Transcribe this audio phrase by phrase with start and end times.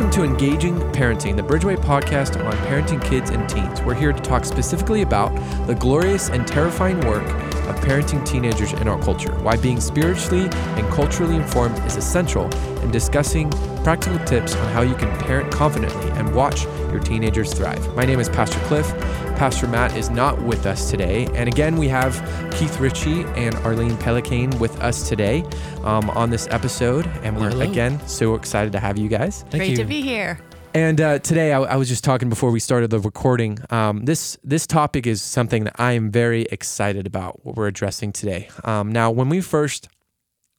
[0.00, 3.82] Welcome to Engaging Parenting, the Bridgeway podcast on parenting kids and teens.
[3.82, 5.28] We're here to talk specifically about
[5.66, 7.22] the glorious and terrifying work
[7.68, 12.46] of parenting teenagers in our culture, why being spiritually and culturally informed is essential,
[12.80, 13.50] and discussing
[13.84, 17.94] practical tips on how you can parent confidently and watch your teenagers thrive.
[17.94, 18.88] My name is Pastor Cliff.
[19.36, 21.26] Pastor Matt is not with us today.
[21.34, 22.14] And again, we have
[22.52, 25.44] Keith Richie and Arlene Pellicane with us today
[25.84, 27.06] um, on this episode.
[27.22, 27.70] And we're, Hello.
[27.70, 29.42] again, so excited to have you guys.
[29.50, 29.76] Thank Great you.
[29.76, 30.38] to be here.
[30.72, 33.58] And uh, today, I, I was just talking before we started the recording.
[33.70, 37.44] Um, this this topic is something that I am very excited about.
[37.44, 38.50] What we're addressing today.
[38.62, 39.88] Um, now, when we first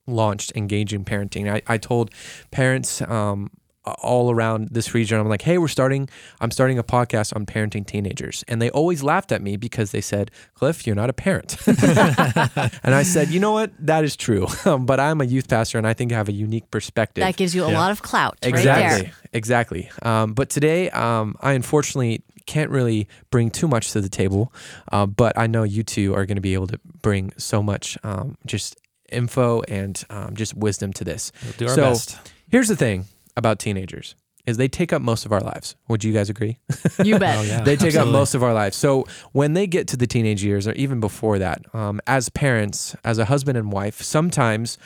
[0.07, 2.11] launched engaging parenting, I, I told
[2.51, 3.51] parents um,
[3.85, 6.07] all around this region, I'm like, "Hey, we're starting.
[6.39, 10.01] I'm starting a podcast on parenting teenagers," and they always laughed at me because they
[10.01, 13.71] said, "Cliff, you're not a parent." and I said, "You know what?
[13.79, 14.47] That is true,
[14.79, 17.55] but I'm a youth pastor, and I think I have a unique perspective." That gives
[17.55, 17.79] you a Yeah.
[17.79, 18.37] lot of clout.
[18.43, 19.03] Right Exactly.
[19.07, 19.13] there.
[19.33, 19.89] Exactly.
[20.03, 24.51] Um, but today, um, I unfortunately can't really bring too much to the table.
[24.91, 27.97] Uh, but I know you two are going to be able to bring so much
[28.03, 28.75] um, just
[29.11, 31.31] info and um, just wisdom to this.
[31.43, 32.17] We'll do our So- best.
[32.49, 33.05] Here's the thing
[33.37, 34.15] about teenagers
[34.47, 35.75] is they take up most of our lives.
[35.87, 36.57] Would you guys agree?
[37.03, 37.37] You bet.
[37.37, 37.61] Oh, yeah.
[37.61, 38.09] they take absolutely.
[38.11, 38.75] up most of our lives.
[38.77, 42.95] So when they get to the teenage years, or even before that, um, as parents,
[43.03, 44.77] as a husband and wife, sometimes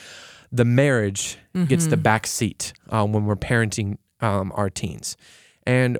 [0.52, 5.16] the marriage gets the back seat um, when we're parenting um, our teens.
[5.66, 5.98] And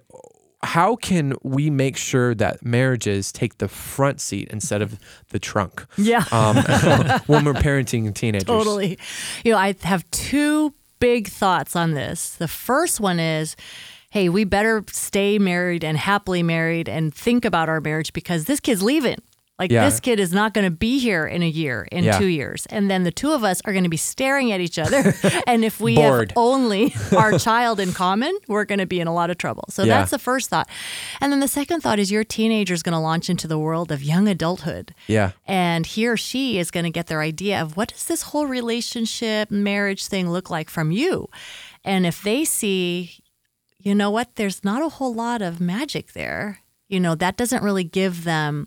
[0.63, 4.99] how can we make sure that marriages take the front seat instead of
[5.31, 6.25] the trunk Yeah.
[6.33, 6.57] um,
[7.27, 8.47] when we're parenting teenagers?
[8.47, 8.99] Totally.
[9.45, 12.31] You know, I have two big thoughts on this.
[12.31, 13.57] The first one is
[14.11, 18.61] hey, we better stay married and happily married and think about our marriage because this
[18.61, 19.19] kid's leaving.
[19.59, 19.87] Like Yeah.
[19.89, 22.19] this kid is not going to be here in a year, in Yeah.
[22.19, 24.79] two years, and then the two of us are going to be staring at each
[24.79, 25.15] other.
[25.47, 29.15] and if we have only our child in common, we're going to be in a
[29.15, 29.65] lot of trouble.
[29.71, 29.99] So Yeah.
[29.99, 30.69] that's the first thought.
[31.23, 33.91] And then the second thought is your teenager is going to launch into the world
[33.91, 35.31] of young adulthood Yeah.
[35.47, 38.47] and he or she is going to get their idea of what does this whole
[38.47, 41.29] relationship marriage thing look like from you
[41.85, 43.19] and if they see
[43.79, 47.63] you know what there's not a whole lot of magic there you know that doesn't
[47.63, 48.67] really give them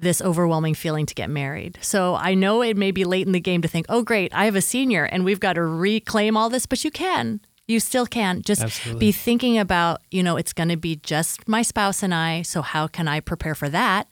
[0.00, 1.78] this overwhelming feeling to get married.
[1.80, 4.44] So I know it may be late in the game to think, "Oh great, I
[4.46, 7.40] have a senior and we've got to reclaim all this," but you can.
[7.68, 8.42] You still can.
[8.42, 8.98] Just Absolutely.
[8.98, 12.62] be thinking about, you know, it's going to be just my spouse and I, so
[12.62, 14.08] how can I prepare for that?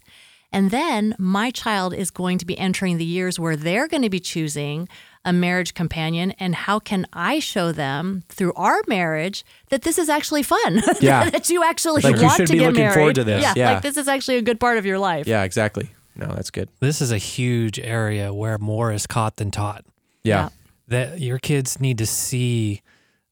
[0.52, 4.10] And then my child is going to be entering the years where they're going to
[4.10, 4.88] be choosing
[5.28, 6.32] a marriage companion.
[6.38, 10.82] And how can I show them through our marriage that this is actually fun?
[11.00, 11.30] Yeah.
[11.30, 12.94] that you actually Like, you want should to be get looking married.
[12.94, 13.42] forward to this.
[13.42, 13.72] Yeah, Yeah.
[13.74, 15.26] Like this is actually a good part of your life.
[15.26, 15.90] Yeah, exactly.
[16.16, 16.68] No, that's good.
[16.80, 19.84] This is a huge area where more is caught than taught.
[20.24, 20.48] Yeah.
[20.88, 22.82] That your kids need to see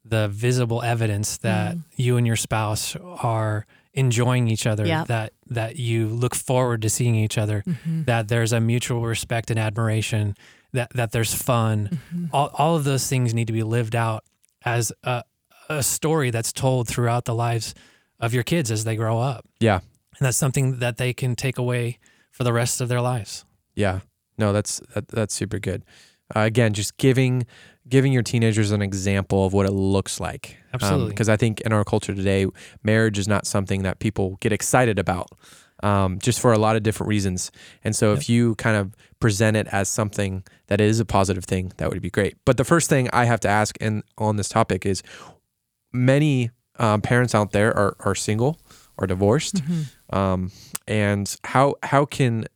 [0.04, 1.82] the visible evidence that mm.
[1.96, 5.04] you and your spouse are enjoying each other, Yeah.
[5.04, 8.04] that that you look forward to seeing each other, mm-hmm.
[8.04, 10.36] that there's a mutual respect and admiration,
[10.76, 12.00] that that there's fun.
[12.32, 14.24] All, all of those things need to be lived out
[14.64, 15.24] as a,
[15.68, 17.74] a story that's told throughout the lives
[18.20, 19.44] of your kids as they grow up.
[19.60, 19.80] Yeah.
[20.18, 21.98] And that's something that they can take away
[22.30, 23.44] for the rest of their lives.
[23.74, 24.00] Yeah.
[24.38, 25.84] No, that's that, that's super good.
[26.34, 27.46] Uh, again, just giving
[27.88, 30.56] giving your teenagers an example of what it looks like.
[30.74, 31.10] Absolutely.
[31.10, 32.46] Because I think in our culture today,
[32.82, 35.28] marriage is not something that people get excited about,
[35.82, 37.50] um, just for a lot of different reasons.
[37.84, 41.72] And so, if you kind of present it as something that is a positive thing,
[41.76, 42.36] that would be great.
[42.44, 45.02] But the first thing I have to ask, and on this topic, is
[45.92, 48.58] many um, parents out there are are single
[48.98, 50.16] or divorced, Mm-hmm.
[50.16, 50.50] um,
[50.88, 52.46] and how how can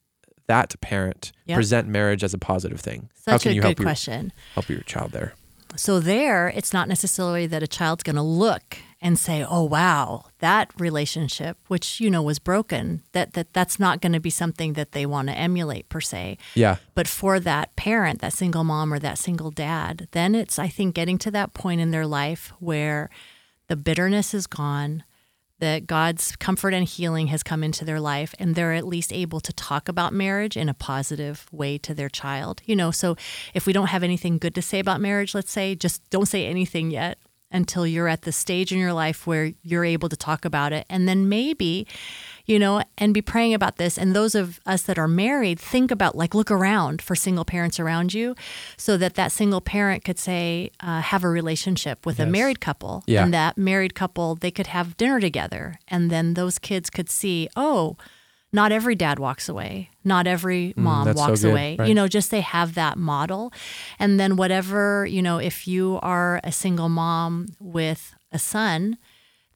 [0.46, 1.56] that parent Yep.
[1.56, 3.08] present marriage as a positive thing?
[3.26, 4.32] how Such can a you good help your, question.
[4.54, 5.34] help your child there?
[5.76, 10.24] So there, it's not necessarily that a child's going to look and say, "Oh wow,
[10.40, 14.74] that relationship, which you know was broken." That that that's not going to be something
[14.74, 16.38] that they want to emulate per se.
[16.54, 20.68] Yeah, But for that parent, that single mom or that single dad, then it's I
[20.68, 23.08] think getting to that point in their life where
[23.68, 25.04] the bitterness is gone,
[25.60, 29.40] that God's comfort and healing has come into their life and they're at least able
[29.40, 32.62] to talk about marriage in a positive way to their child.
[32.64, 33.16] You know, so
[33.54, 36.46] if we don't have anything good to say about marriage, let's say, just don't say
[36.46, 37.18] anything yet
[37.50, 40.86] until you're at the stage in your life where you're able to talk about it.
[40.88, 41.86] And then maybe,
[42.46, 43.98] you know, and be praying about this.
[43.98, 47.80] And those of us that are married, think about like look around for single parents
[47.80, 48.34] around you
[48.76, 53.02] so that that single parent could say, uh, have a relationship with a married couple.
[53.06, 53.24] Yeah.
[53.24, 55.78] And that married couple, they could have dinner together.
[55.88, 57.96] And then those kids could see, oh,
[58.52, 59.90] not every dad walks away.
[60.04, 61.76] Not every mom Mm, that's so walks good, away.
[61.78, 61.88] right.
[61.88, 63.52] You know, just they have that model.
[63.98, 68.98] And then whatever, you know, if you are a single mom with a son,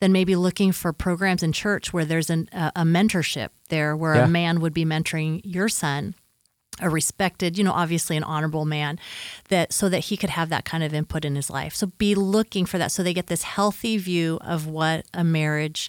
[0.00, 4.14] then maybe looking for programs in church where there's an, a, a mentorship there where
[4.16, 4.24] Yeah.
[4.24, 6.14] a man would be mentoring your son
[6.80, 8.98] a respected, you know, obviously an honorable man
[9.48, 11.72] that so that he could have that kind of input in his life.
[11.72, 15.88] So be looking for that so they get this healthy view of what a marriage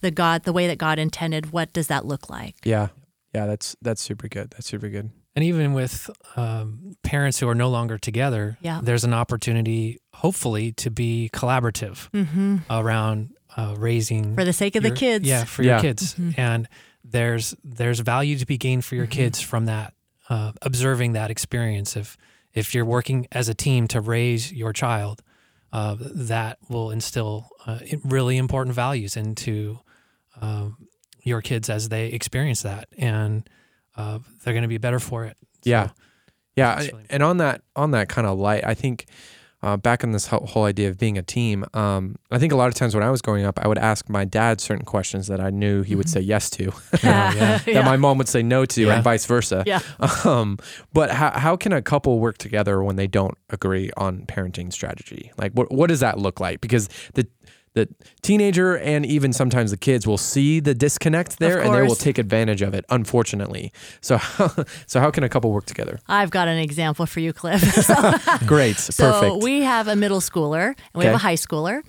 [0.00, 2.56] the God the way that God intended, what does that look like?
[2.64, 2.88] Yeah.
[3.34, 4.50] Yeah, that's that's super good.
[4.50, 5.10] That's super good.
[5.36, 8.80] And even with um, parents who are no longer together, Yeah.
[8.82, 12.08] there's an opportunity, hopefully, to be collaborative
[12.68, 15.26] around uh, raising For the sake of the kids.
[15.26, 15.74] Yeah, for Yeah.
[15.74, 16.68] your kids, and
[17.04, 19.94] there's there's value to be gained for your kids from that,
[20.28, 21.96] uh, observing that experience.
[21.96, 22.16] If
[22.52, 25.22] if you're working as a team to raise your child,
[25.72, 29.78] uh, that will instill uh, really important values into
[30.40, 30.76] um,
[31.22, 33.48] your kids as they experience that, and
[33.96, 35.36] uh, they're going to be better for it.
[35.62, 35.90] So, Yeah.
[36.56, 39.06] Yeah, really and on that on that kind of light, I think
[39.62, 42.68] uh, back on this whole, idea of being a team, um, I think a lot
[42.68, 45.40] of times when I was growing up, I would ask my dad certain questions that
[45.40, 46.64] I knew he would say yes to,
[47.02, 47.58] yeah.
[47.58, 48.94] that my mom would say no to, Yeah.
[48.94, 49.62] and vice versa.
[49.66, 49.80] Yeah.
[50.24, 50.58] Um,
[50.92, 55.32] but how how can a couple work together when they don't agree on parenting strategy?
[55.38, 56.60] Like, what what does that look like?
[56.60, 57.26] Because the
[57.74, 57.88] the
[58.22, 62.18] teenager and even sometimes the kids will see the disconnect there, and they will take
[62.18, 62.84] advantage of it.
[62.90, 64.18] Unfortunately, so
[64.86, 66.00] so how can a couple work together?
[66.08, 67.62] I've got an example for you, Cliff.
[68.46, 69.42] Great, So perfect.
[69.44, 71.82] we have a middle schooler and we have a high schooler.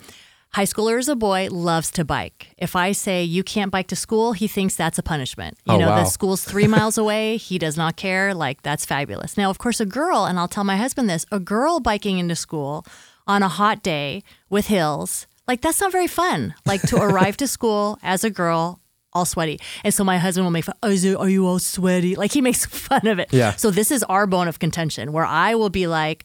[0.54, 2.48] High schooler is a boy, loves to bike.
[2.58, 5.56] If I say you can't bike to school, he thinks that's a punishment.
[5.64, 6.00] You Oh, know, wow.
[6.00, 7.38] the school's three miles away.
[7.38, 8.34] He does not care.
[8.34, 9.38] Like, that's fabulous.
[9.38, 12.36] Now, of course, a girl, and I'll tell my husband this a girl biking into
[12.36, 12.84] school
[13.26, 16.54] on a hot day with hills, like, that's not very fun.
[16.66, 18.80] Like, to arrive to school as a girl,
[19.12, 19.60] all sweaty.
[19.84, 22.14] And so my husband will make fun, is it, are you all sweaty?
[22.14, 23.32] Like, he makes fun of it.
[23.32, 23.56] Yeah.
[23.56, 26.24] So this is our bone of contention where I will be like,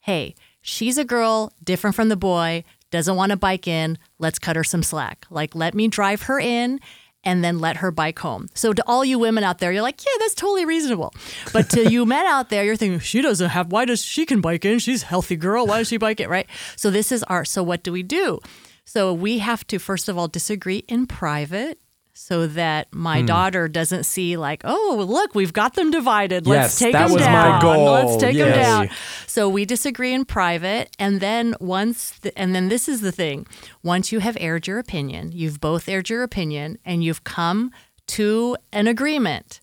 [0.00, 3.98] hey, she's a girl, different from the boy, doesn't want to bike in.
[4.18, 5.26] Let's cut her some slack.
[5.30, 6.78] Like, let me drive her in
[7.24, 8.48] and then let her bike home.
[8.54, 11.14] So, to all you women out there, you're like, yeah, that's totally reasonable.
[11.52, 14.40] But to you men out there, you're thinking, she doesn't have, why does she can
[14.40, 14.78] bike in?
[14.78, 15.66] She's a healthy girl.
[15.66, 16.28] Why does she bike it?
[16.28, 16.46] Right.
[16.76, 18.38] So, this is our, so what do we do?
[18.84, 21.78] So, we have to, first of all, disagree in private.
[22.14, 23.26] So that my Hmm.
[23.26, 26.46] daughter doesn't see like, oh, look, we've got them divided.
[26.46, 27.60] Let's Yes, take that them was my down.
[27.62, 27.84] goal.
[27.92, 28.90] Let's take them down.
[29.26, 33.46] So we disagree in private, and then once, the, and then this is the thing:
[33.82, 37.70] once you have aired your opinion, you've both aired your opinion, and you've come
[38.08, 39.61] to an agreement.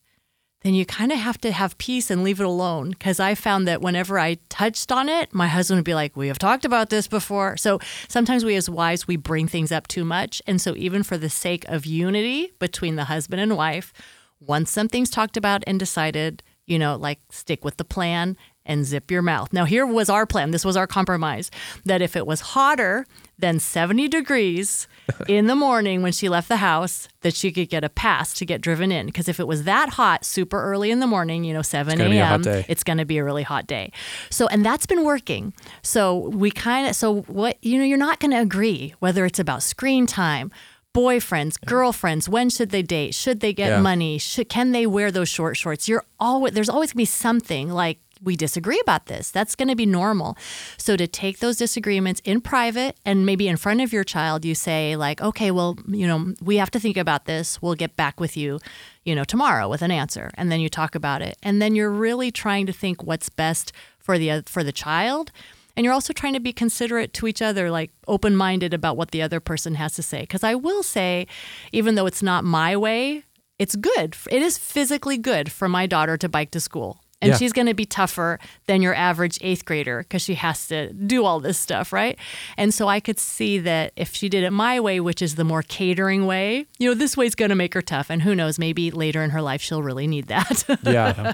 [0.62, 2.90] Then you kind of have to have peace and leave it alone.
[2.90, 6.28] Because I found that whenever I touched on it, my husband would be like, We
[6.28, 7.56] have talked about this before.
[7.56, 10.42] So sometimes we, as wives, we bring things up too much.
[10.46, 13.94] And so, even for the sake of unity between the husband and wife,
[14.40, 18.38] once something's talked about and decided, you know, like stick with the plan
[18.69, 19.51] and zip your mouth.
[19.51, 20.51] Now, here was our plan.
[20.51, 21.51] This was our compromise
[21.86, 23.06] that if it was hotter
[23.38, 24.88] than 70 degrees
[25.27, 28.45] in the morning when she left the house, that she could get a pass to
[28.45, 29.06] get driven in.
[29.07, 32.10] Because if it was that hot super early in the morning, you know, 7 gonna
[32.10, 33.92] be a hot a.m., it's going to be a really hot day.
[34.30, 35.54] So, and that's been working.
[35.81, 39.39] So, we kind of, so what, you know, you're not going to agree whether it's
[39.39, 40.51] about screen time,
[40.94, 43.13] boyfriends, girlfriends, when should they date?
[43.16, 43.81] Should they get Yeah.
[43.81, 44.18] money?
[44.18, 45.88] Should, can they wear those short shorts?
[45.88, 49.31] You're always, there's always going to be something like, we disagree about this.
[49.31, 50.38] That's going to be normal.
[50.78, 54.56] So to take those disagreements in private and maybe in front of your child, you
[54.56, 57.61] say like, okay, well, you know, we have to think about this.
[57.61, 58.59] We'll get back with you,
[59.04, 60.31] you know, tomorrow with an answer.
[60.35, 61.38] And then you talk about it.
[61.44, 65.31] And then you're really trying to think what's best for the for the child.
[65.78, 69.11] And you're also trying to be considerate to each other, like open minded about what
[69.11, 70.21] the other person has to say.
[70.21, 71.26] Because I will say,
[71.71, 73.23] even though it's not my way,
[73.57, 74.16] it's good.
[74.30, 76.99] It is physically good for my daughter to bike to school.
[77.21, 77.38] And Yeah.
[77.38, 81.26] she's going to be tougher than your average eighth grader because she has to do
[81.26, 82.18] all this stuff, right?
[82.57, 85.44] And so I could see that if she did it my way, which is the
[85.44, 88.09] more catering way, you know, this way's going to make her tough.
[88.09, 90.64] And who knows, maybe later in her life, she'll really need that.
[90.83, 91.33] yeah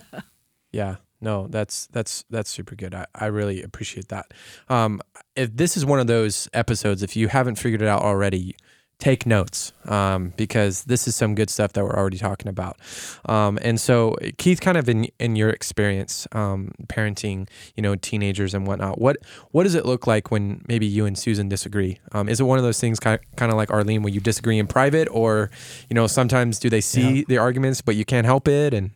[0.72, 4.34] yeah no that's that's that's super good i, I really appreciate that
[4.68, 5.02] um,
[5.36, 8.56] if this is one of those episodes if you haven't figured it out already
[8.98, 12.78] take notes um, because this is some good stuff that we're already talking about
[13.26, 18.54] um, and so keith kind of in in your experience um, parenting you know teenagers
[18.54, 19.18] and whatnot what
[19.52, 22.58] what does it look like when maybe you and susan disagree um, is it one
[22.58, 25.50] of those things kind of, kind of like arlene where you disagree in private or
[25.90, 28.92] you know sometimes do they see the arguments but you can't help it and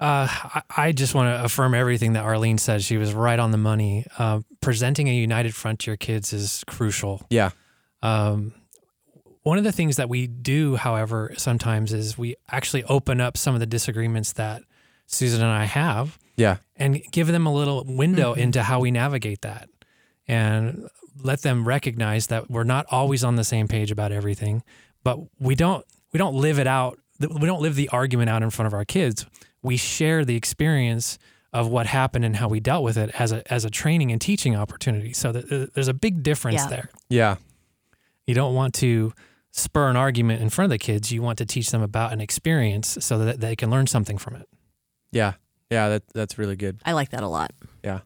[0.00, 2.84] Uh, I, I just want to affirm everything that Arlene said.
[2.84, 4.06] She was right on the money.
[4.16, 7.26] Uh, presenting a united front to your kids is crucial.
[7.30, 7.50] yeah
[8.00, 8.52] Um,
[9.48, 13.54] one of the things that we do, however, sometimes is we actually open up some
[13.54, 14.62] of the disagreements that
[15.06, 19.40] Susan and I have yeah and give them a little window into how we navigate
[19.42, 19.68] that.
[20.28, 20.88] And
[21.22, 24.62] let them recognize that we're not always on the same page about everything,
[25.02, 26.98] but we don't we don't live it out.
[27.18, 29.24] We don't live the argument out in front of our kids.
[29.62, 31.18] We share the experience
[31.54, 34.20] of what happened and how we dealt with it as a as a training and
[34.20, 35.12] teaching opportunity.
[35.14, 36.68] So that, uh, there's a big difference Yeah.
[36.68, 36.90] there.
[37.08, 37.36] Yeah.
[38.26, 39.14] You don't want to
[39.52, 41.12] spur an argument in front of the kids.
[41.12, 44.36] You want to teach them about an experience so that they can learn something from
[44.36, 44.48] it.
[45.12, 45.34] Yeah.
[45.70, 45.88] Yeah.
[45.88, 46.80] That that's really good.
[46.84, 47.52] I like that a lot.
[47.84, 48.00] Yeah.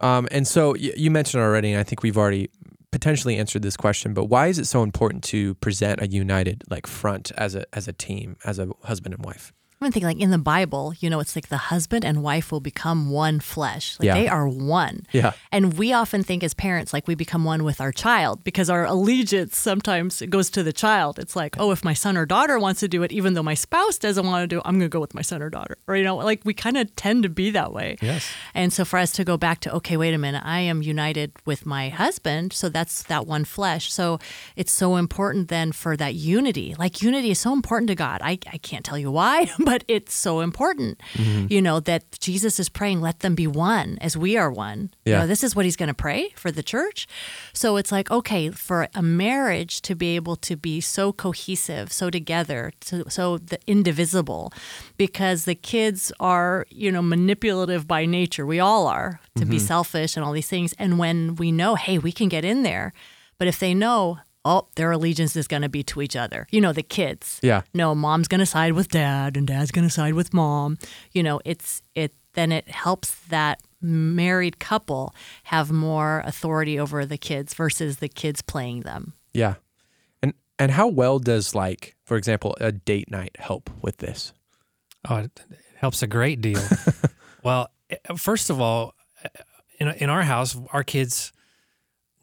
[0.00, 2.50] Um, and so y- you mentioned already, and I think we've already
[2.90, 6.86] potentially answered this question, but why is it so important to present a united like
[6.86, 9.53] front as a as a team, as a husband and wife?
[9.80, 12.60] I'm thinking like in the Bible, you know, it's like the husband and wife will
[12.60, 13.96] become one flesh.
[14.00, 14.14] Like Yeah.
[14.14, 15.02] they are one.
[15.12, 15.32] Yeah.
[15.52, 18.84] And we often think as parents, like we become one with our child because our
[18.86, 21.18] allegiance sometimes goes to the child.
[21.18, 23.52] It's like, oh, if my son or daughter wants to do it, even though my
[23.54, 25.76] spouse doesn't want to do it, I'm going to go with my son or daughter.
[25.86, 27.96] Or, you know, like we kind of tend to be that way.
[28.00, 28.26] Yes.
[28.54, 31.32] And so for us to go back to, okay, wait a minute, I am united
[31.44, 32.52] with my husband.
[32.54, 33.92] So that's that one flesh.
[33.92, 34.18] So
[34.56, 36.74] it's so important then for that unity.
[36.78, 38.20] Like unity is so important to God.
[38.22, 41.46] I, I can't tell you why, but it's so important, mm-hmm.
[41.48, 44.90] you know, that Jesus is praying, let them be one as we are one.
[45.04, 45.20] You Yeah.
[45.20, 47.06] know, this is what he's going to pray for the church.
[47.52, 52.10] So it's like, okay, for a marriage to be able to be so cohesive, so
[52.10, 54.52] together, so, so the indivisible,
[54.96, 58.46] because the kids are, you know, manipulative by nature.
[58.46, 59.66] We all are to be mm-hmm.
[59.66, 60.74] selfish and all these things.
[60.78, 62.92] And when we know, hey, we can get in there,
[63.38, 66.60] but if they know, oh, their allegiance is going to be to each other, you
[66.60, 67.40] know, the kids.
[67.42, 67.62] Yeah.
[67.72, 70.78] No, mom's going to side with dad and dad's going to side with mom.
[71.12, 77.18] You know, it's, it, then it helps that married couple have more authority over the
[77.18, 79.12] kids versus the kids playing them.
[79.32, 79.54] Yeah.
[80.22, 84.32] And and how well does like, for example, a date night help with this?
[85.08, 86.62] Oh, it, it helps a great deal.
[87.42, 89.28] well, eh, first of all, eh,
[89.78, 91.32] in in our house, our kids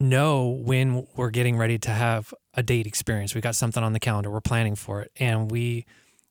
[0.02, 3.34] know when we're getting ready to have a date experience.
[3.36, 4.30] We got something on the calendar.
[4.32, 5.86] We're planning for it, and we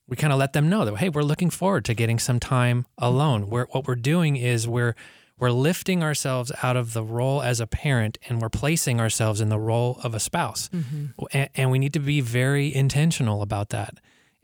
[0.08, 2.86] we kind of let them know that hey, we're looking forward to getting some time
[2.98, 3.48] alone.
[3.48, 4.94] We're, what we're doing is we're
[5.38, 9.48] we're lifting ourselves out of the role as a parent and we're placing ourselves in
[9.48, 10.68] the role of a spouse.
[10.68, 11.06] Mm-hmm.
[11.32, 13.94] And, and we need to be very intentional about that.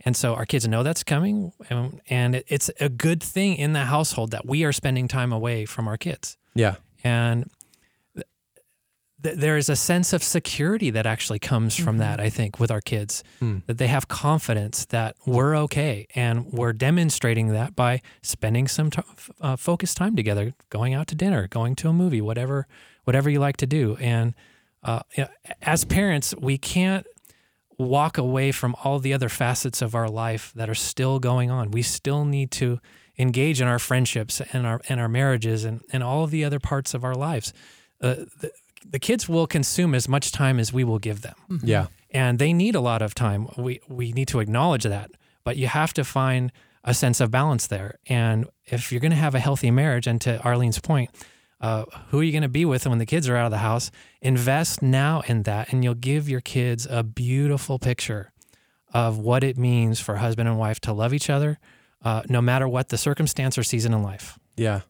[0.06, 1.52] And so our kids know that's coming.
[1.68, 5.32] And, and it- it's a good thing in the household that we are spending time
[5.34, 6.38] away from our kids.
[6.54, 6.76] Yeah.
[7.04, 7.55] And th-
[9.26, 12.70] th- there is a sense of security that actually comes from that, I think, with
[12.70, 13.24] our kids,
[13.66, 16.06] that they have confidence that we're okay.
[16.14, 19.02] And we're demonstrating that by spending some t-
[19.40, 22.66] uh, focused time together, going out to dinner, going to a movie, whatever,
[23.04, 23.96] whatever you like to do.
[24.00, 24.34] And
[24.82, 25.30] uh, you know,
[25.62, 27.06] as parents, we can't
[27.78, 31.70] walk away from all the other facets of our life that are still going on.
[31.72, 32.78] We still need to
[33.18, 36.60] engage in our friendships and our and our marriages and, and all of the other
[36.60, 37.52] parts of our lives.
[38.00, 38.50] Uh, the,
[38.90, 41.86] the kids will consume as much time as we will give them, Yeah.
[42.10, 43.48] and they need a lot of time.
[43.56, 45.10] We we need to acknowledge that,
[45.44, 46.52] but you have to find
[46.84, 47.98] a sense of balance there.
[48.08, 51.10] And if you're going to have a healthy marriage, and to Arlene's point,
[51.60, 53.58] uh, who are you going to be with when the kids are out of the
[53.58, 53.90] house?
[54.22, 58.30] Invest now in that, and you'll give your kids a beautiful picture
[58.94, 61.58] of what it means for husband and wife to love each other,
[62.04, 64.38] uh, no matter what the circumstance or season in life.
[64.56, 64.82] Yeah.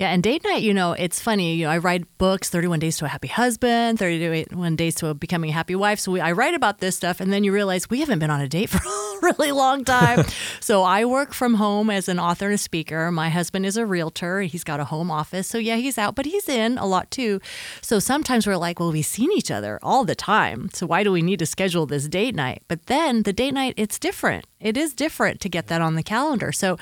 [0.00, 1.56] Yeah, and date night, you know, it's funny.
[1.56, 5.14] You know, I write books, 31 Days to a Happy Husband, 31 Days to a
[5.14, 6.00] Becoming a Happy Wife.
[6.00, 8.40] So we, I write about this stuff, and then you realize we haven't been on
[8.40, 8.78] a date for
[9.22, 10.24] really long time.
[10.60, 13.10] so I work from home as an author and a speaker.
[13.10, 14.42] My husband is a realtor.
[14.42, 15.46] He's got a home office.
[15.46, 17.40] So yeah, he's out, but he's in a lot too.
[17.82, 20.70] So sometimes we're like, well, we've seen each other all the time.
[20.72, 22.62] So why do we need to schedule this date night?
[22.68, 24.46] But then the date night, it's different.
[24.60, 26.52] It is different to get that on the calendar.
[26.52, 26.76] So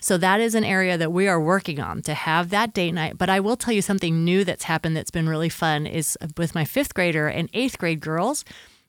[0.00, 3.18] so that is an area that we are working on to have that date night.
[3.18, 6.54] But I will tell you something new that's happened that's been really fun is with
[6.54, 8.44] my fifth grader and eighth grade girls.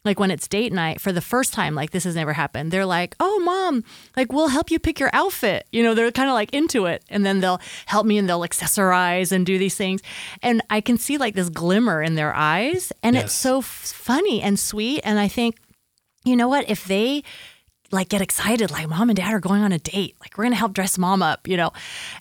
[0.06, 2.72] Like when it's date night for the first time, like this has never happened.
[2.72, 3.84] They're like, "Oh, mom,
[4.16, 7.04] like we'll help you pick your outfit." You know, they're kind of like into it,
[7.10, 10.02] and then they'll help me and they'll accessorize and do these things,
[10.44, 13.26] and I can see like this glimmer in their eyes, and Yes.
[13.26, 15.02] it's so f- funny and sweet.
[15.04, 15.58] And I think,
[16.24, 17.24] you know what, if they
[17.92, 20.56] like get excited like mom and dad are going on a date like we're gonna
[20.56, 21.72] help dress mom up you know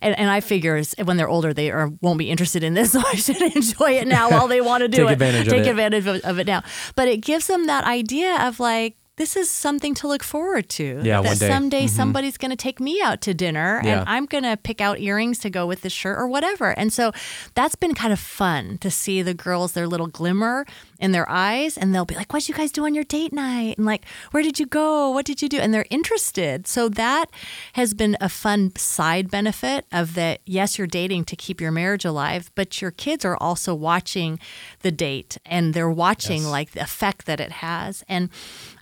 [0.00, 3.00] and, and i figure when they're older they are, won't be interested in this so
[3.06, 5.70] i should enjoy it now while they want to do Take it advantage take it.
[5.70, 6.62] advantage of, of it now
[6.94, 11.00] but it gives them that idea of like this is something to look forward to.
[11.02, 11.48] Yeah, that one day.
[11.48, 11.96] someday mm-hmm.
[11.96, 14.00] somebody's going to take me out to dinner Yeah.
[14.00, 16.76] and I'm going to pick out earrings to go with the shirt or whatever.
[16.76, 17.12] And so
[17.54, 20.66] that's been kind of fun to see the girls, their little glimmer
[20.98, 23.76] in their eyes and they'll be like, What'd you guys do on your date night?
[23.78, 25.10] And like, Where did you go?
[25.10, 25.58] What did you do?
[25.58, 26.66] And they're interested.
[26.66, 27.26] So that
[27.74, 30.40] has been a fun side benefit of that.
[30.46, 34.38] Yes, you're dating to keep your marriage alive, but your kids are also watching
[34.80, 36.50] the date and they're watching Yes.
[36.50, 38.02] like the effect that it has.
[38.08, 38.30] And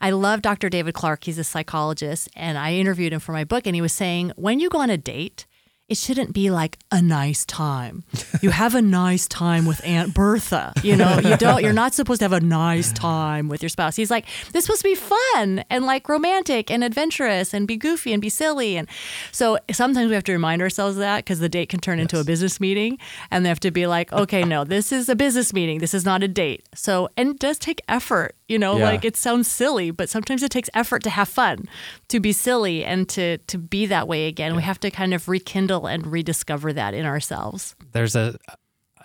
[0.00, 0.68] I love Dr.
[0.68, 1.24] David Clarke.
[1.24, 4.60] He's a psychologist, and I interviewed him for my book, and he was saying, when
[4.60, 5.46] you go on a date,
[5.92, 8.02] it shouldn't be like a nice time.
[8.40, 10.72] You have a nice time with Aunt Bertha.
[10.82, 11.62] You know, you don't.
[11.62, 13.94] You're not supposed to have a nice time with your spouse.
[13.94, 17.76] He's like, this is supposed to be fun and like romantic and adventurous and be
[17.76, 18.78] goofy and be silly.
[18.78, 18.88] And
[19.32, 22.18] so sometimes we have to remind ourselves of that because the date can turn into
[22.18, 22.96] a business meeting,
[23.30, 25.78] and they have to be like, okay, no, this is a business meeting.
[25.78, 26.66] This is not a date.
[26.74, 28.34] So and it does take effort.
[28.52, 28.84] You know, Yeah.
[28.84, 31.64] like it sounds silly, but sometimes it takes effort to have fun,
[32.08, 34.54] to be silly, and to to be that way again.
[34.54, 37.74] We have to kind of rekindle and rediscover that in ourselves.
[37.92, 38.36] There's a,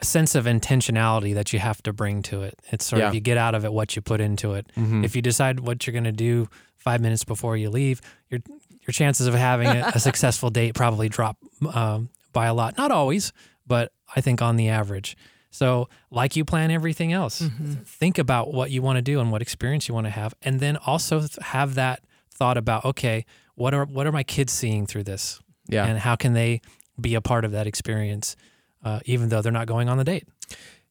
[0.02, 2.60] a sense of intentionality that you have to bring to it.
[2.74, 3.08] It's sort Yeah.
[3.08, 4.66] of you get out of it what you put into it.
[4.76, 8.42] If you decide what you're going to do five minutes before you leave, your
[8.86, 11.38] your chances of having a, a successful date probably drop
[11.74, 12.78] um, by a lot.
[12.78, 13.32] Not always,
[13.66, 15.16] but I think on the average.
[15.50, 17.42] So, like you plan everything else,
[17.86, 20.60] think about what you want to do and what experience you want to have, and
[20.60, 23.26] then also have that thought about okay,
[23.56, 25.86] what are what are my kids seeing through this, Yeah.
[25.86, 26.62] and how can they
[27.00, 28.36] be a part of that experience,
[28.84, 30.28] uh, even though they're not going on the date.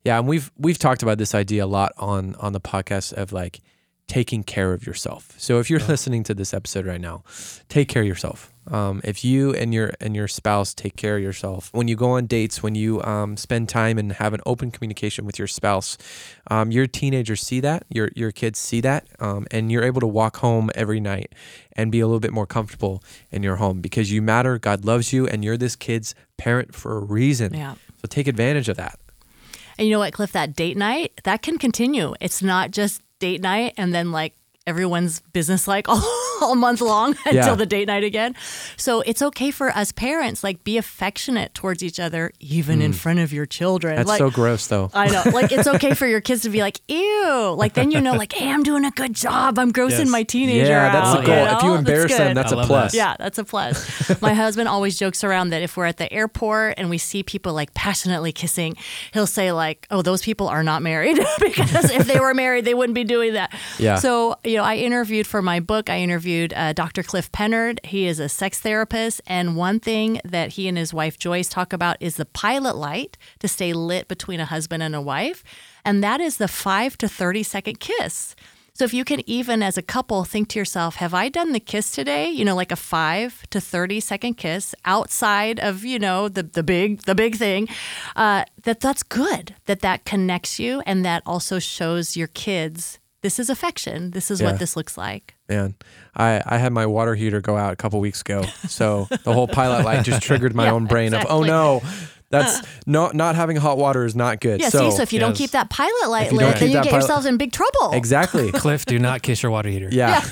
[0.05, 3.33] Yeah, and we've we've talked about this idea a lot on on the podcast of
[3.33, 3.61] like
[4.09, 5.35] taking care of yourself.
[5.37, 7.25] So if you're listening to this episode right now,
[7.69, 8.53] take care of yourself.
[8.69, 12.11] Um, if you and your and your spouse take care of yourself, when you go
[12.11, 15.97] on dates, when you um, spend time and have an open communication with your spouse,
[16.51, 20.07] um, your teenagers see that, your your kids see that, um, and you're able to
[20.07, 21.33] walk home every night
[21.73, 24.59] and be a little bit more comfortable in your home because you matter.
[24.59, 27.55] God loves you, and you're this kid's parent for a reason.
[27.55, 27.75] Yeah.
[28.01, 28.99] So take advantage of that.
[29.79, 30.33] And you know what, Cliff?
[30.33, 32.15] That date night that can continue.
[32.21, 34.35] It's not just date night and then like
[34.67, 36.03] everyone's business like all,
[36.43, 37.55] all month long until Yeah.
[37.55, 38.35] the date night again.
[38.77, 43.19] So it's okay for us parents like be affectionate towards each other even in front
[43.21, 43.95] of your children.
[43.95, 43.97] Mm.
[43.99, 44.91] That's like, so gross, though.
[44.93, 45.23] I know.
[45.33, 47.55] Like it's okay for your kids to be like, ew.
[47.57, 49.59] Like then you know, like, hey, I'm doing a good job.
[49.59, 50.09] I'm grossing Yes.
[50.09, 50.67] my teenager.
[50.71, 51.37] Yeah, that's out, the goal.
[51.37, 51.57] know?
[51.57, 52.93] If you That's embarrass them, that's I a love plus.
[52.93, 52.97] that.
[52.99, 54.21] Yeah, that's a plus.
[54.21, 57.53] My husband always jokes around that if we're at the airport and we see people
[57.55, 58.77] like passionately kissing,
[59.13, 62.75] he'll say like, "Oh, those people are not married because if they were married, they
[62.75, 63.97] wouldn't be doing that." Yeah.
[63.97, 65.89] So you know, I interviewed for my book.
[65.89, 67.03] I interviewed uh, Dr.
[67.03, 67.79] Cliff Penner.
[67.85, 71.73] He is a sex therapist, and one thing that he and his wife Joyce talk
[71.73, 75.45] about is the pilot light to stay lit between a husband and a wife,
[75.85, 78.35] and that is the five to thirty second kiss.
[78.73, 81.61] So if you can even as a couple think to yourself, have I done the
[81.61, 82.29] kiss today?
[82.29, 86.63] You know, like a 5 to 30 second kiss outside of, you know, the the
[86.63, 87.69] big the big thing.
[88.15, 89.55] Uh, that that's good.
[89.65, 94.13] That that connects you and that also shows your kids this is affection.
[94.13, 94.51] This is Yeah.
[94.53, 95.35] what this looks like.
[95.49, 95.75] Man,
[96.15, 98.43] I, I had my water heater go out a couple weeks ago.
[98.69, 101.83] So the whole pilot light just triggered my Yeah, own brain of, oh no,
[102.31, 104.61] that's not not having hot water is not good.
[104.61, 106.59] Yeah, so, see, so if you don't keep that pilot light If you don't lit,
[106.61, 107.93] then you get pilot- yourselves in big trouble.
[107.95, 108.53] exactly.
[108.63, 109.89] Cliff, do not kiss your water heater.
[109.91, 110.23] Yeah,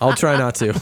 [0.00, 0.74] I'll try not to.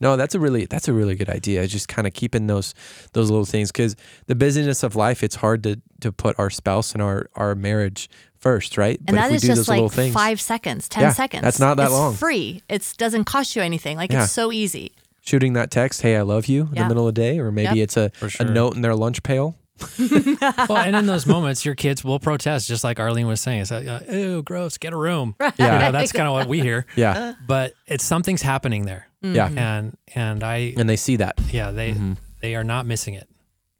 [0.00, 1.66] no, that's a really that's a really good idea.
[1.66, 2.72] Just kind of keeping those
[3.12, 6.92] those little things because the busyness of life, it's hard to to put our spouse
[6.92, 8.08] and our our marriage
[8.46, 8.98] first, right?
[8.98, 11.02] And but that if we is do just those little like things, five seconds, ten
[11.04, 11.42] Yeah, seconds.
[11.42, 12.14] that's not that it's long.
[12.14, 12.62] Free.
[12.68, 13.96] It doesn't cost you anything.
[13.96, 14.22] Like Yeah.
[14.24, 14.92] it's so easy.
[15.22, 16.82] shooting that text, "Hey, I love you," in Yeah.
[16.84, 17.84] the middle of the day, or maybe Yep.
[17.84, 19.56] it's a, For a note in their lunch pail.
[20.68, 23.62] Well, and in those moments, your kids will protest, just like Arlene was saying.
[23.62, 25.34] It's like, uh, ew, gross, get a room.
[25.40, 25.50] Yeah.
[25.58, 26.86] You know, that's kind of what we hear.
[26.96, 31.34] Yeah, But it's something's happening there, yeah, and and I and they see that.
[31.50, 31.94] yeah they
[32.40, 33.28] they are not missing it.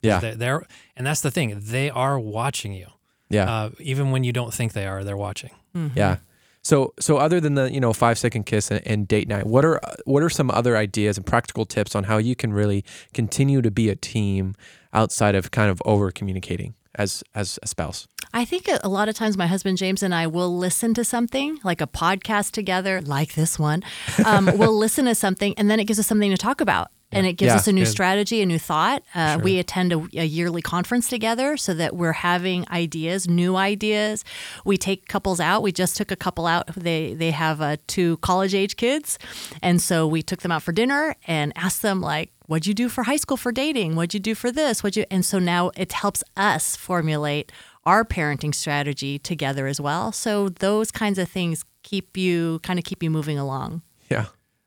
[0.02, 1.57] Yeah, They're, they're and that's the thing.
[1.62, 2.88] They are watching you,
[3.28, 3.50] yeah.
[3.50, 5.04] uh, even when you don't think they are.
[5.04, 5.50] They're watching.
[5.94, 6.18] Yeah.
[6.66, 9.64] So so other than the you know five second kiss and, and date night, what
[9.64, 12.84] are what are some other ideas and practical tips on how you can really
[13.14, 14.56] continue to be a team
[14.92, 18.08] outside of kind of over communicating as as a spouse?
[18.34, 21.04] I think a a lot of times my husband James and I will listen to
[21.04, 23.84] something like a podcast together, like this one.
[24.24, 26.90] Um, we'll listen to something, and then it gives us something to talk about.
[27.16, 27.90] And it gives Yeah, us a new good.
[27.90, 29.02] strategy, a new thought.
[29.14, 34.24] Uh, We attend a, a yearly conference together so that we're having ideas, new ideas.
[34.64, 35.62] We take couples out.
[35.62, 36.66] We just took a couple out.
[36.76, 39.18] They they have uh, two college age kids,
[39.62, 42.88] and so we took them out for dinner and asked them like, "What'd you do
[42.88, 43.96] for high school for dating?
[43.96, 44.83] What'd you do for this?
[44.83, 47.50] What'd you?" And so now it helps us formulate
[47.85, 50.12] our parenting strategy together as well.
[50.12, 53.83] So those kinds of things keep you kind of keep you moving along.
[54.11, 54.26] Yeah,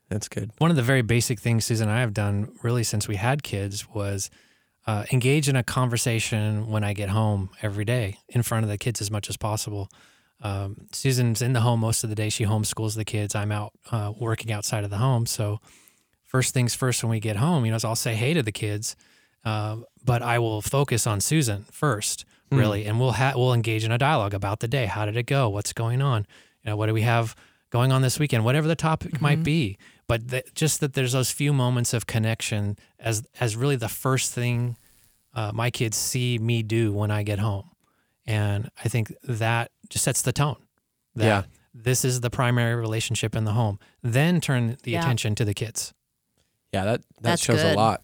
[0.09, 0.51] that's good.
[0.57, 3.43] One of the very basic things Susan and I have done really since we had
[3.43, 4.29] kids was
[4.87, 8.77] uh, engage in a conversation when I get home every day in front of the
[8.77, 9.89] kids as much as possible.
[10.41, 12.29] um, Susan's in the home most of the day.
[12.29, 13.35] She homeschools the kids.
[13.35, 15.25] I'm out uh, working outside of the home.
[15.25, 15.59] So
[16.25, 18.95] first things first, when we get home, you know, I'll say hey to the kids,
[19.45, 23.91] uh, but I will focus on Susan first, really, and we'll ha- we'll engage in
[23.91, 24.85] a dialogue about the day.
[24.85, 25.49] How did it go?
[25.49, 26.25] What's going on?
[26.63, 27.35] You know, what do we have
[27.69, 28.43] going on this weekend?
[28.45, 29.77] Whatever the topic might be,
[30.09, 34.33] but th- just that there's those few moments of connection as as really the first
[34.33, 34.75] thing
[35.35, 37.69] uh, my kids see me do when I get home,
[38.25, 40.57] and I think that just sets the tone.
[41.15, 41.43] That Yeah.
[41.71, 43.77] This is the primary relationship in the home.
[44.01, 45.01] Then turn the Yeah.
[45.01, 45.93] attention to the kids.
[46.73, 48.03] Yeah, that that That's shows a lot.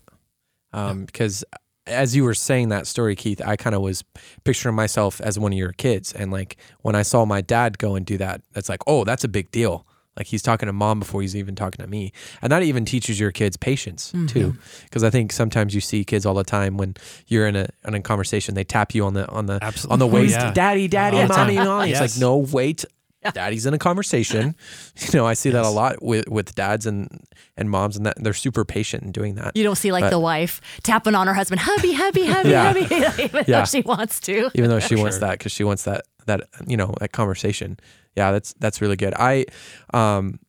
[0.71, 1.43] Um, because
[1.87, 4.03] as you were saying that story, Keith, I kind of was
[4.43, 7.95] picturing myself as one of your kids, and like when I saw my dad go
[7.95, 9.85] and do that, it's like, oh, that's a big deal.
[10.17, 13.19] Like he's talking to mom before he's even talking to me, and that even teaches
[13.19, 14.27] your kids patience mm-hmm.
[14.27, 14.55] too.
[14.85, 16.95] Because I think sometimes you see kids all the time when
[17.27, 19.93] you're in a in a conversation, they tap you on the on the Absolutely.
[19.93, 20.51] on the Oh, waist, yeah.
[20.53, 21.65] daddy, daddy, All the mommy, time.
[21.65, 21.91] mommy.
[21.91, 22.15] It's Yes.
[22.15, 22.85] like no, wait.
[23.33, 24.55] Daddy's in a conversation.
[25.11, 27.09] You know, I see that a lot with, with dads and,
[27.57, 29.57] and moms, and that they're super patient in doing that.
[29.57, 32.63] You don't see like But- the wife tapping on her husband, hubby, hubby, hubby, Yeah.
[32.71, 32.81] hubby,
[33.23, 33.59] even Yeah.
[33.61, 34.51] though she wants to.
[34.53, 37.77] even though she wants that because she wants that that you know that conversation
[38.15, 39.13] yeah that's that's really good.
[39.17, 39.45] I
[39.93, 40.39] um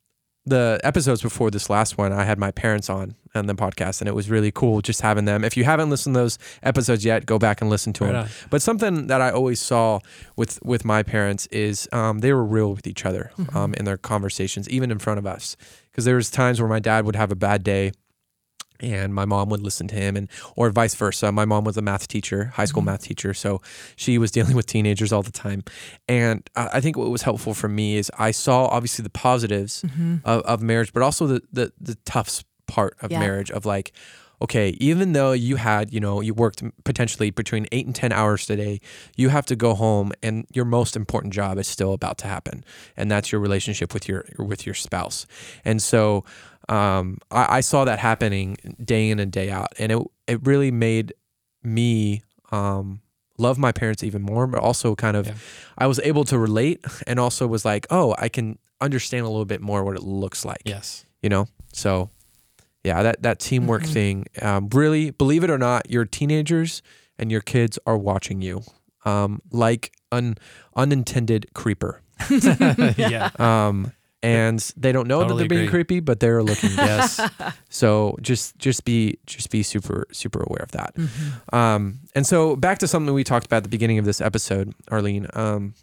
[0.49, 4.07] the episodes before this last one i had my parents on on the podcast and
[4.09, 5.45] it was really cool just having them.
[5.45, 8.23] If you haven't listened to those episodes yet go back and listen to Right them.
[8.25, 8.29] on.
[8.49, 9.99] but something that i always saw
[10.37, 13.99] with with my parents is um, they were real with each other um, in their
[13.99, 15.57] conversations even in front of us.
[15.91, 17.93] Because there was times where my dad would have a bad day
[18.81, 21.31] and my mom would listen to him and or vice versa.
[21.33, 22.91] My mom was a math teacher high school mm-hmm.
[22.93, 23.61] math teacher so
[23.97, 25.63] she was dealing with teenagers all the time.
[26.09, 30.17] And i think what was helpful for me is i saw obviously the positives mm-hmm.
[30.25, 33.21] of, of marriage but also the, the the tough part of Yeah.
[33.21, 33.93] marriage of like
[34.43, 38.45] okay even though you had you know you worked potentially between eight and ten hours
[38.47, 38.81] today
[39.17, 42.65] you have to go home and your most important job is still about to happen
[42.97, 45.27] and that's your relationship with your with your spouse.
[45.65, 46.25] And so
[46.69, 50.71] um, I, I saw that happening day in and day out and it it really
[50.71, 51.13] made
[51.63, 53.01] me um,
[53.39, 55.35] love my parents even more but also kind of Yeah.
[55.79, 59.45] I was able to relate and also was like oh I can understand a little
[59.45, 61.05] bit more what it looks like Yes.
[61.23, 62.11] you know so
[62.85, 63.93] yeah that that teamwork Mm-hmm.
[63.93, 66.83] thing um, really believe it or not your teenagers
[67.19, 68.63] and your kids are watching you
[69.05, 70.37] um, like an
[70.75, 72.03] unintended creeper
[72.97, 73.31] yeah.
[73.39, 73.93] um,
[74.27, 75.71] and they don't know that they're being agree.
[75.71, 77.21] creepy but they're looking Yes.
[77.69, 80.95] so just just be just be super super aware of that
[81.53, 84.75] um, and so back to something we talked about at the beginning of this episode
[84.91, 85.75] arlene um,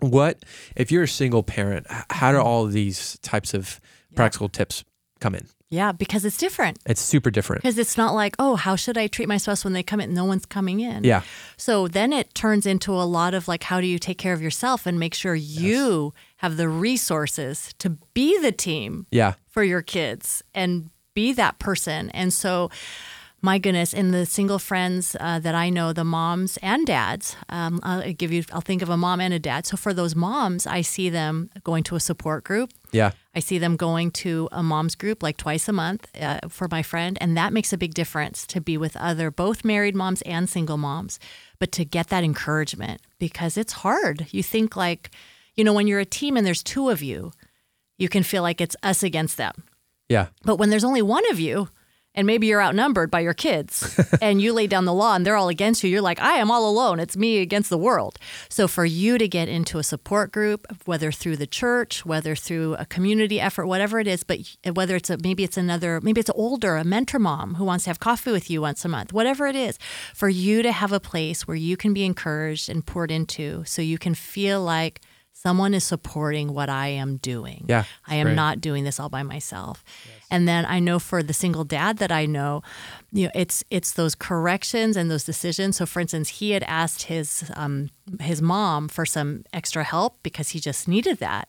[0.00, 0.44] what
[0.76, 3.80] if you're a single parent h- how do all of these types of
[4.14, 4.84] practical tips
[5.20, 6.78] come in Yeah, because it's different.
[6.86, 9.72] it's super different Because it's not like, oh, how should I treat my spouse when
[9.74, 10.14] they come in?
[10.14, 11.04] No one's coming in.
[11.04, 11.22] yeah
[11.58, 14.40] So then it turns into a lot of like, how do you take care of
[14.42, 19.82] yourself and make sure you have the resources to be the team yeah for your
[19.82, 22.10] kids and be that person.
[22.10, 22.70] And so,
[23.42, 27.80] my goodness, in the single friends uh, that I know, the moms and dads, um,
[27.82, 29.66] I'll give you, I'll think of a mom and a dad.
[29.66, 32.70] So for those moms, I see them going to a support group.
[32.92, 36.68] yeah I see them going to a mom's group like twice a month uh, for
[36.70, 40.22] my friend, and that makes a big difference to be with other both married moms
[40.22, 41.18] and single moms,
[41.58, 44.26] but to get that encouragement because it's hard.
[44.32, 45.10] You think like,
[45.60, 47.32] you know, when you're a team and there's two of you,
[47.98, 49.52] you can feel like it's us against them.
[50.08, 51.68] yeah But when there's only one of you,
[52.14, 55.36] and maybe you're outnumbered by your kids, and you lay down the law and they're
[55.36, 56.98] all against you, you're like, I am all alone.
[56.98, 58.18] It's me against the world.
[58.48, 62.76] So for you to get into a support group, whether through the church, whether through
[62.76, 64.38] a community effort, whatever it is, but
[64.72, 67.90] whether it's a maybe it's another, maybe it's older, a mentor mom who wants to
[67.90, 69.78] have coffee with you once a month, whatever it is,
[70.14, 73.82] for you to have a place where you can be encouraged and poured into, so
[73.82, 75.02] you can feel like
[75.42, 77.64] someone is supporting what I am doing.
[77.68, 78.36] Yeah, I am great.
[78.36, 79.84] not doing this all by myself.
[80.30, 82.62] And then I know for the single dad that I know,
[83.12, 85.76] you know, it's it's those corrections and those decisions.
[85.78, 90.50] So, for instance, he had asked his um, his mom for some extra help because
[90.50, 91.48] he just needed that.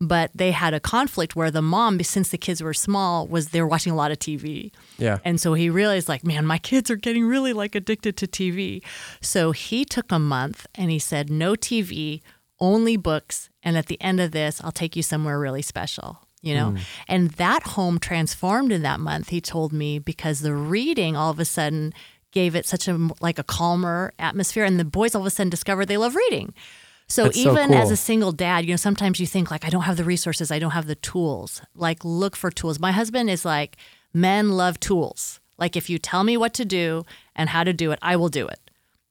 [0.00, 3.60] But they had a conflict where the mom, since the kids were small, was they
[3.62, 4.72] were watching a lot of TV.
[4.98, 8.26] yeah And so he realized, like, man, my kids are getting really like addicted to
[8.26, 8.82] TV.
[9.20, 12.20] So he took a month and he said, no TV,
[12.62, 13.50] only books.
[13.62, 16.70] And at the end of this, I'll take you somewhere really special, you know?
[16.70, 16.80] Mm.
[17.08, 21.38] And that home transformed in that month, he told me, because the reading all of
[21.38, 21.92] a sudden
[22.30, 24.64] gave it such a like a calmer atmosphere.
[24.64, 26.54] And the boys all of a sudden discovered they love reading.
[27.08, 29.68] So That's so even as a single dad, you know, sometimes you think like I
[29.68, 31.60] don't have the resources, I don't have the tools.
[31.74, 32.80] Like look for tools.
[32.80, 33.76] My husband is like
[34.14, 35.40] men love tools.
[35.58, 37.04] Like if you tell me what to do
[37.36, 38.61] and how to do it, I will do it.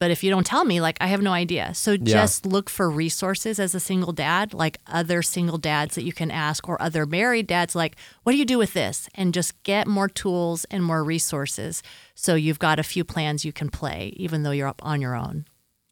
[0.02, 1.74] But if you don't tell me, like I have no idea.
[1.74, 6.12] So just look for resources as a single dad, like other single dads that you
[6.12, 9.08] can ask, or other married dads, like, what do you do with this?
[9.14, 11.84] And just get more tools and more resources.
[12.16, 15.14] So you've got a few plans you can play, even though you're up on your
[15.14, 15.44] own.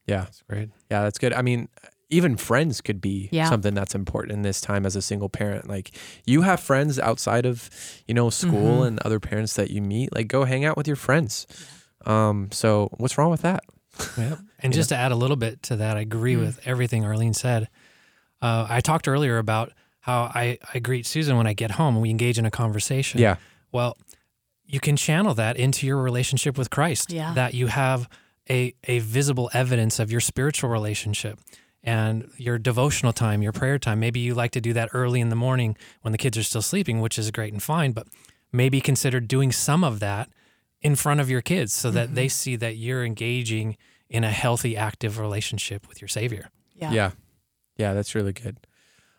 [0.08, 0.22] Yeah.
[0.24, 0.70] That's great.
[0.90, 1.32] Yeah, that's good.
[1.32, 1.68] I mean,
[2.08, 3.48] even friends could be Yeah.
[3.48, 5.68] something that's important in this time as a single parent.
[5.68, 5.92] Like
[6.26, 7.70] you have friends outside of,
[8.08, 8.86] you know, school Mm-hmm.
[8.88, 10.12] and other parents that you meet.
[10.12, 11.46] Like go hang out with your friends.
[12.06, 13.62] Um, so what's wrong with that?
[14.16, 14.38] Yep.
[14.62, 17.68] And just to add a little bit to that, I agree with everything Arlene said.
[18.42, 22.02] Uh, I talked earlier about how I, I greet Susan when I get home and
[22.02, 23.20] we engage in a conversation.
[23.20, 23.36] Yeah.
[23.72, 23.96] Well,
[24.66, 27.10] you can channel that into your relationship with Christ.
[27.10, 27.32] Yeah.
[27.32, 28.06] That you have
[28.50, 31.38] a, a visible evidence of your spiritual relationship
[31.82, 34.00] and your devotional time, your prayer time.
[34.00, 36.62] Maybe you like to do that early in the morning when the kids are still
[36.62, 38.06] sleeping, which is great and fine, but
[38.52, 40.28] maybe consider doing some of that
[40.82, 43.76] in front of your kids so that they see that you're engaging
[44.08, 46.48] in a healthy, active relationship with your Savior.
[46.74, 47.10] Yeah.
[47.76, 48.56] Yeah, that's really good.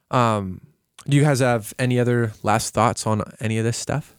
[0.09, 0.61] Um,
[1.07, 4.15] do you guys have any other last thoughts on any of this stuff?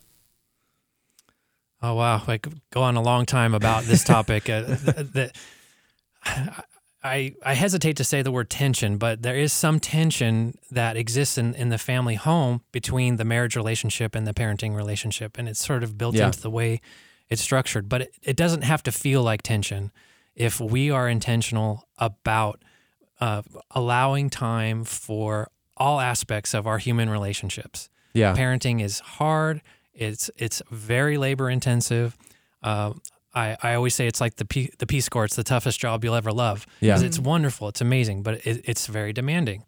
[1.82, 4.48] Oh wow, I could go on a long time about this topic.
[4.48, 5.30] uh, th- th-
[7.04, 11.36] I I hesitate to say the word tension, but there is some tension that exists
[11.36, 15.64] in, in the family home between the marriage relationship and the parenting relationship, and it's
[15.64, 16.26] sort of built Yeah.
[16.26, 16.80] into the way
[17.32, 17.88] it's structured.
[17.88, 19.90] But it, it doesn't have to feel like tension
[20.34, 22.62] if we are intentional about
[23.20, 28.34] uh, allowing time for all aspects of our human relationships Yeah.
[28.36, 29.62] parenting is hard.
[29.94, 32.16] It's it's very labor intensive.
[32.62, 32.92] Uh,
[33.34, 35.24] I, I always say it's like the P, the Peace Corps.
[35.26, 36.66] It's the toughest job you'll ever love.
[36.80, 37.00] Yeah.
[37.00, 37.68] it's wonderful.
[37.68, 39.64] It's amazing, but it, it's very demanding.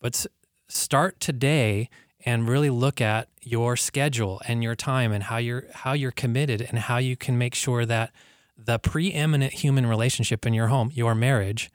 [0.00, 0.26] But s-
[0.68, 1.88] start today
[2.24, 6.60] and really look at your schedule and your time and how you're how you're committed
[6.62, 8.10] and how you can make sure that
[8.56, 11.70] the preeminent human relationship in your home, your marriage,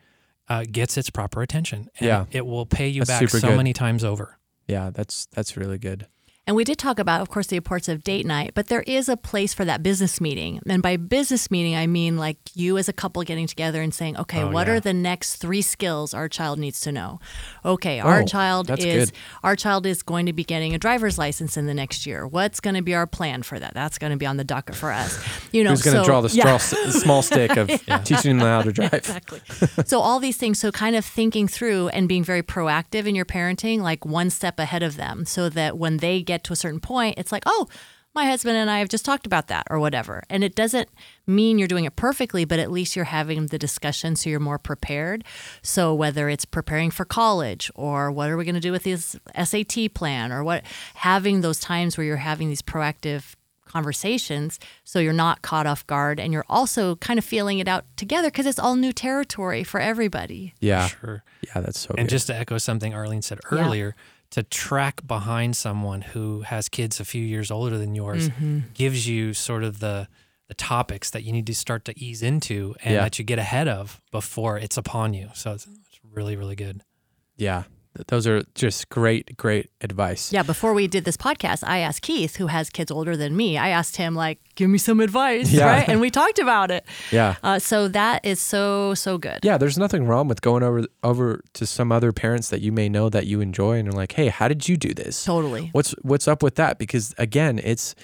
[0.47, 1.89] uh, gets its proper attention.
[1.99, 2.25] And Yeah.
[2.31, 3.57] it will pay you That's back so good.
[3.57, 4.37] many times over.
[4.67, 6.07] Yeah, that's that's really good.
[6.47, 9.09] And we did talk about, of course, the importance of date night, but there is
[9.09, 10.61] a place for that business meeting.
[10.69, 14.15] And by business meeting, I mean like you as a couple getting together and saying,
[14.17, 14.73] okay, Oh, what yeah.
[14.73, 17.19] are the next three skills our child needs to know?
[17.65, 19.11] Okay, our Oh, child is good.
[19.43, 22.27] our child is going to be getting a driver's license in the next year.
[22.27, 23.73] What's going to be our plan for that?
[23.73, 25.17] That's going to be on the docket for us.
[25.51, 26.57] You know, Who's going to so- draw the Yeah.
[26.57, 27.67] straw, small stick of
[28.03, 28.93] teaching them how to drive?
[28.93, 29.41] exactly.
[29.85, 33.25] so all these things, so kind of thinking through and being very proactive in your
[33.25, 36.79] parenting, like one step ahead of them, so that when they get to a certain
[36.79, 37.67] point, it's like, oh,
[38.13, 40.23] my husband and I have just talked about that or whatever.
[40.29, 40.87] And it doesn't
[41.27, 44.57] mean you're doing it perfectly, but at least you're having the discussion so you're more
[44.57, 45.25] prepared.
[45.61, 49.17] So whether it's preparing for college or what are we going to do with this
[49.43, 53.35] SAT plan or what having those times where you're having these proactive
[53.67, 57.83] conversations so you're not caught off guard and you're also kind of feeling it out
[57.97, 60.53] together because it's all new territory for everybody.
[60.61, 61.23] Yeah, Sure.
[61.41, 61.93] yeah, that's so.
[61.97, 62.11] And good.
[62.15, 63.91] just to echo something Arlene said Yeah.
[64.35, 68.59] To track behind someone who has kids a few years older than yours Mm-hmm.
[68.73, 70.07] gives you sort of the
[70.47, 73.01] the topics that you need to start to ease into and Yeah.
[73.03, 75.29] that you get ahead of before it's upon you.
[75.33, 76.81] So it's, it's really, really good.
[77.35, 77.63] yeah,
[78.07, 80.31] those are just great, great advice.
[80.33, 83.57] Yeah, before we did this podcast, I asked Keith, who has kids older than me,
[83.57, 85.65] I asked him, like, give me some advice, Yeah.
[85.65, 85.87] right?
[85.89, 86.85] And we talked about it.
[87.11, 87.35] yeah.
[87.43, 89.39] Uh, so that is so, so good.
[89.43, 92.89] Yeah, there's nothing wrong with going over over to some other parents that you may
[92.89, 95.23] know that you enjoy and are like, "Hey, how did you do this?
[95.23, 95.69] Totally.
[95.71, 97.95] What's what's up with that?" Because again, it's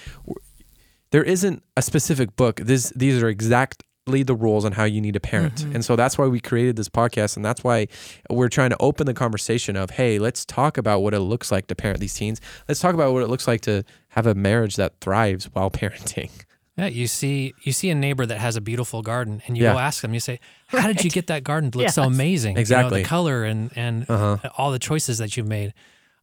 [1.11, 2.57] there isn't a specific book.
[2.57, 5.63] This these are exactly the rules on how you need to parent.
[5.63, 7.87] And so that's why we created this podcast and that's why
[8.29, 11.67] we're trying to open the conversation of, "Hey, let's talk about what it looks like
[11.67, 12.41] to parent these teens.
[12.67, 16.31] Let's talk about what it looks like to have a marriage that thrives while parenting."
[16.77, 19.73] Yeah, you see you see a neighbor that has a beautiful garden and you Yeah.
[19.73, 22.07] go ask them, you say, How did you get that garden to look so Yes.
[22.15, 22.51] amazing?
[22.51, 23.03] You know, Exactly.
[23.03, 24.37] the color and and Uh-huh.
[24.57, 25.73] all the choices that you've made.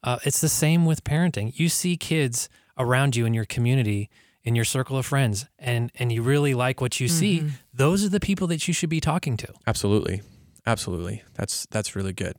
[0.02, 1.52] Uh, it's the same with parenting.
[1.56, 4.08] You see kids around you in your community,
[4.48, 7.44] in your circle of friends, and and you really like what you see.
[7.74, 9.52] Those are the people that you should be talking to.
[9.66, 10.22] Absolutely.
[10.66, 11.22] Absolutely.
[11.34, 12.34] That's that's really good.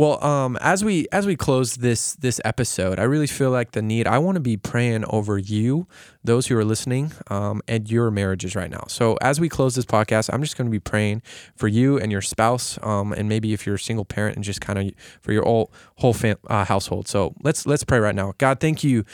[0.00, 3.82] Well, um, as we as we close this this episode, I really feel like the
[3.82, 4.06] need.
[4.06, 5.86] I want to be praying over you,
[6.24, 8.84] those who are listening, um, and your marriages right now.
[8.88, 11.20] So as we close this podcast, I'm just going to be praying
[11.54, 14.62] for you and your spouse, um, and maybe if you're a single parent, and just
[14.62, 15.70] kind of for your whole
[16.00, 17.06] whole fam- uh, household.
[17.08, 18.34] So let's let's pray right now.
[18.38, 19.04] God, thank you,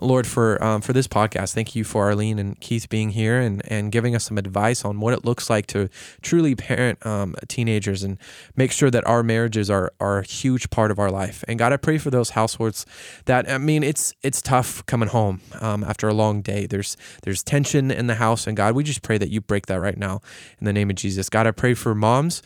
[0.00, 1.54] Lord, for um, for this podcast.
[1.54, 5.00] Thank you for Arlene and Keith being here and and giving us some advice on
[5.00, 5.88] what it looks like to
[6.20, 8.18] truly parent um, teenagers and
[8.56, 11.44] make sure that our marriages are are a huge part of our life.
[11.46, 12.84] And God, I pray for those households
[13.26, 16.66] that I mean, it's it's tough coming home um, after a long day.
[16.66, 19.80] There's there's tension in the house, and God, we just pray that you break that
[19.80, 20.20] right now
[20.58, 21.28] in the name of Jesus.
[21.28, 22.42] God, I pray for moms.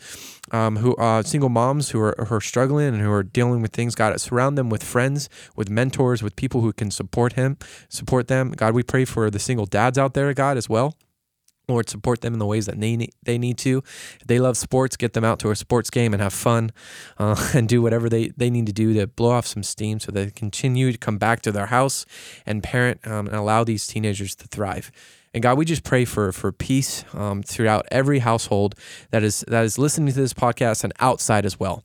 [0.49, 3.73] Um, who uh, single moms who are, who are struggling and who are dealing with
[3.73, 3.86] things.
[3.95, 7.57] God, surround them with friends, with mentors, with people who can support him,
[7.89, 8.51] support them.
[8.51, 10.95] God, we pray for the single dads out there, God, as well.
[11.69, 13.83] Lord, support them in the ways that they need, they need to.
[14.21, 16.71] If they love sports, get them out to a sports game and have fun
[17.17, 20.11] uh, and do whatever they, they need to do to blow off some steam so
[20.11, 22.05] they continue to come back to their house
[22.45, 24.91] and parent um, and allow these teenagers to thrive.
[25.33, 28.75] And God, we just pray for for peace um, throughout every household
[29.11, 31.83] that is that is listening to this podcast and outside as well.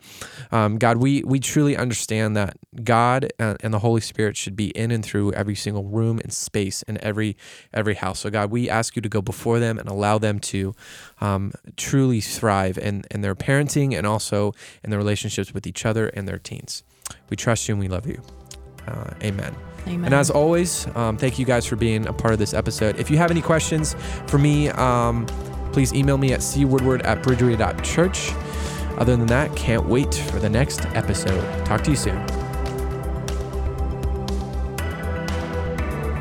[0.50, 4.90] Um, God, we we truly understand that God and the Holy Spirit should be in
[4.90, 7.36] and through every single room and space in every
[7.72, 8.20] every house.
[8.20, 10.74] So God, we ask you to go before them and allow them to
[11.20, 16.06] um, truly thrive in in their parenting and also in their relationships with each other
[16.08, 16.84] and their teens.
[17.28, 18.22] We trust you and we love you.
[18.86, 19.54] Uh, amen.
[19.86, 20.04] Amen.
[20.04, 22.98] And as always, um, thank you guys for being a part of this episode.
[22.98, 23.94] If you have any questions
[24.26, 25.26] for me, um,
[25.72, 28.32] please email me at cwoodward at bridgeway.church.
[28.98, 31.66] Other than that, can't wait for the next episode.
[31.66, 32.24] Talk to you soon.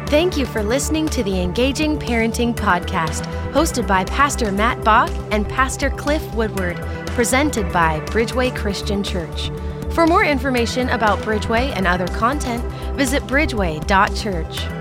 [0.08, 5.48] Thank you for listening to the Engaging Parenting Podcast, hosted by Pastor Matt Bach and
[5.48, 6.76] Pastor Cliff Woodward,
[7.08, 9.52] presented by Bridgeway Christian Church.
[9.94, 12.64] For more information about Bridgeway and other content,
[12.96, 14.81] visit bridgeway.church.